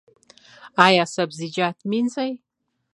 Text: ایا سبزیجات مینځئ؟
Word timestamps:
ایا 0.85 1.03
سبزیجات 1.15 1.77
مینځئ؟ 1.89 2.31